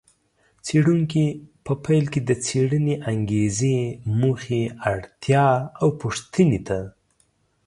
[0.65, 1.25] څېړونکي
[1.65, 3.77] په پیل کې د څېړنې انګېزې،
[4.19, 5.47] موخې، اړتیا
[5.81, 6.79] او پوښتنې ته